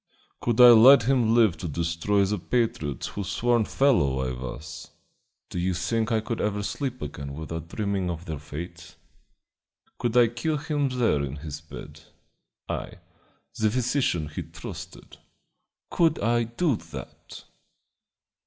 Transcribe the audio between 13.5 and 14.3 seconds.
the physician